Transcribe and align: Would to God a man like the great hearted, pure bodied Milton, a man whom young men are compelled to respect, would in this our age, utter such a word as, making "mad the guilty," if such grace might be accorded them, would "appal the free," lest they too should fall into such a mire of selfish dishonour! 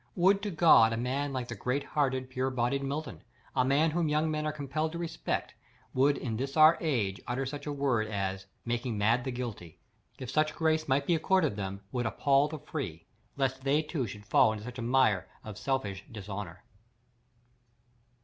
Would 0.15 0.41
to 0.41 0.49
God 0.49 0.93
a 0.93 0.97
man 0.97 1.31
like 1.31 1.47
the 1.47 1.53
great 1.53 1.83
hearted, 1.83 2.27
pure 2.31 2.49
bodied 2.49 2.81
Milton, 2.81 3.21
a 3.55 3.63
man 3.63 3.91
whom 3.91 4.09
young 4.09 4.31
men 4.31 4.47
are 4.47 4.51
compelled 4.51 4.93
to 4.93 4.97
respect, 4.97 5.53
would 5.93 6.17
in 6.17 6.35
this 6.37 6.57
our 6.57 6.75
age, 6.81 7.21
utter 7.27 7.45
such 7.45 7.67
a 7.67 7.71
word 7.71 8.07
as, 8.07 8.47
making 8.65 8.97
"mad 8.97 9.23
the 9.23 9.31
guilty," 9.31 9.77
if 10.17 10.31
such 10.31 10.55
grace 10.55 10.87
might 10.87 11.05
be 11.05 11.13
accorded 11.13 11.55
them, 11.55 11.81
would 11.91 12.07
"appal 12.07 12.47
the 12.49 12.57
free," 12.57 13.05
lest 13.37 13.63
they 13.63 13.83
too 13.83 14.07
should 14.07 14.25
fall 14.25 14.51
into 14.51 14.63
such 14.65 14.79
a 14.79 14.81
mire 14.81 15.27
of 15.43 15.55
selfish 15.55 16.03
dishonour! 16.11 16.63